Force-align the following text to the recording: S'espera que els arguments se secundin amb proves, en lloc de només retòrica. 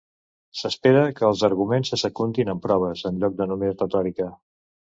S'espera 0.61 1.03
que 1.19 1.27
els 1.27 1.43
arguments 1.49 1.93
se 1.93 2.01
secundin 2.03 2.51
amb 2.55 2.65
proves, 2.65 3.07
en 3.13 3.23
lloc 3.25 3.39
de 3.43 3.51
només 3.55 3.79
retòrica. 3.79 4.31